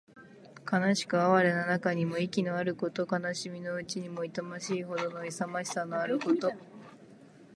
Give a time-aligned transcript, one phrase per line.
[0.65, 3.05] 悲しく哀れな中にも意気のあること。
[3.07, 6.51] 悲しみのうちにも痛ましいほどの勇ましさのあること。